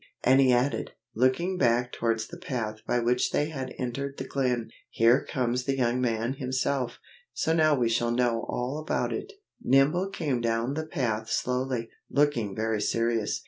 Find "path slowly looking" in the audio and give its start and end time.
10.87-12.55